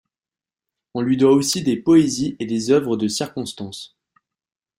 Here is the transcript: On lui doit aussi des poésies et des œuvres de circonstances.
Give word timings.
On 0.95 1.01
lui 1.03 1.15
doit 1.15 1.29
aussi 1.31 1.61
des 1.61 1.77
poésies 1.77 2.35
et 2.39 2.47
des 2.47 2.71
œuvres 2.71 2.97
de 2.97 3.07
circonstances. 3.07 3.95